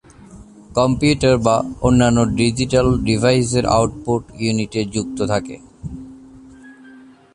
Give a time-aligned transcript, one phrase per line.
[0.75, 1.55] Computer বা
[1.81, 5.55] অন্যান্য digital ডিভাইসের আউটপুট ইউনিটে যুক্ত থাকে।